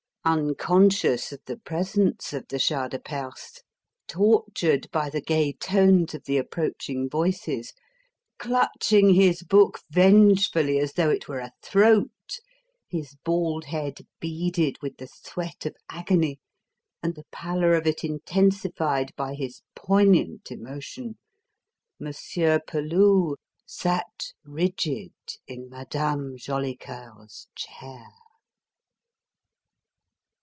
[0.23, 3.63] Unconscious of the presence of the Shah de Perse,
[4.07, 7.73] tortured by the gay tones of the approaching voices,
[8.37, 12.11] clutching his book vengefully as though it were a throat,
[12.87, 16.39] his bald head beaded with the sweat of agony
[17.01, 21.17] and the pallor of it intensified by his poignant emotion,
[21.99, 25.13] Monsieur Peloux sat rigid
[25.47, 28.05] in Madame Jolicoeur's chair!